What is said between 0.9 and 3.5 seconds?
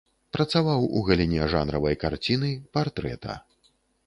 у галіне жанравай карціны, партрэта.